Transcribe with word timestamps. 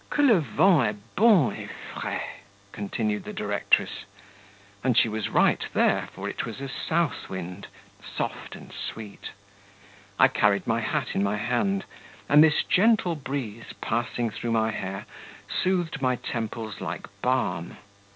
"Que 0.09 0.23
le 0.23 0.39
vent 0.39 0.87
est 0.87 1.15
bon 1.15 1.51
et 1.53 1.69
frais!" 1.69 2.39
continued 2.71 3.23
the 3.23 3.33
directress; 3.33 4.05
and 4.83 4.97
she 4.97 5.07
was 5.07 5.29
right 5.29 5.63
there, 5.75 6.09
for 6.13 6.27
it 6.27 6.43
was 6.43 6.59
a 6.59 6.67
south 6.69 7.29
wind, 7.29 7.67
soft 8.17 8.55
and 8.55 8.73
sweet. 8.73 9.29
I 10.17 10.27
carried 10.27 10.65
my 10.65 10.79
hat 10.79 11.09
in 11.13 11.21
my 11.21 11.37
hand, 11.37 11.85
and 12.27 12.43
this 12.43 12.63
gentle 12.63 13.15
breeze, 13.15 13.73
passing 13.79 14.31
through 14.31 14.53
my 14.53 14.71
hair, 14.71 15.05
soothed 15.61 16.01
my 16.01 16.15
temples 16.15 16.81
like 16.81 17.05
balm. 17.21 17.77